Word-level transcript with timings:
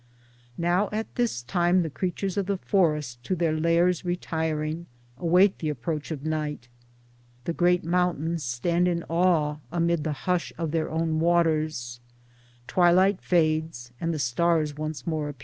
Now 0.57 0.89
at 0.91 1.13
this 1.13 1.43
time 1.43 1.83
the 1.83 1.89
creatures 1.91 2.35
of 2.35 2.47
the 2.47 2.57
forest 2.57 3.23
to 3.25 3.35
their 3.35 3.51
lairs 3.53 4.03
retiring 4.03 4.87
await 5.19 5.59
the 5.59 5.69
approach 5.69 6.09
of 6.09 6.25
night; 6.25 6.67
the 7.43 7.53
great 7.53 7.83
moun 7.83 8.15
tains 8.17 8.39
stand 8.39 8.87
in 8.87 9.03
awe 9.09 9.57
amid 9.71 10.03
the 10.03 10.13
hush 10.25 10.53
of 10.57 10.71
their 10.71 10.89
own 10.89 11.19
waters; 11.19 11.99
twilight 12.65 13.21
fades 13.21 13.91
and 14.01 14.11
the 14.11 14.17
stars 14.17 14.75
once 14.75 15.05
more 15.05 15.29
appear. 15.29 15.39